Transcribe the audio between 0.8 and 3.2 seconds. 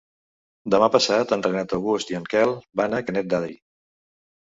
passat en Renat August i en Quel van a